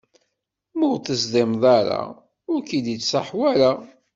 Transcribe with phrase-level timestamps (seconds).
[0.77, 2.01] Ma ur teẓdimeḍ ara,
[2.51, 3.71] ur k-id-ittṣaḥ wara.